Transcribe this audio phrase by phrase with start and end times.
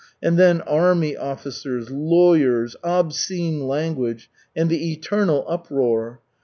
[0.19, 6.21] And then, army officers, lawyers, obscene language, and the eternal uproar!